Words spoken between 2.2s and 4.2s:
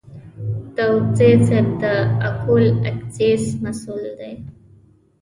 اکول اکسیس مسوول